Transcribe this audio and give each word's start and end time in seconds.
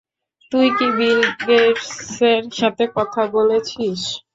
তুই 0.51 0.67
কি 0.77 0.87
বিল 0.97 1.19
গেটসের 1.41 2.43
সাথে 2.59 2.83
কথা 2.97 3.21
বলেছিস? 3.35 4.01